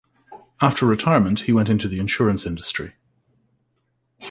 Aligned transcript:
After 0.59 0.87
retirement, 0.87 1.41
he 1.41 1.53
went 1.53 1.69
into 1.69 1.87
the 1.87 1.99
insurance 1.99 2.47
industry. 2.47 2.95